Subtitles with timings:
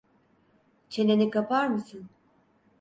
[0.89, 2.09] Çeneni kapar mısın?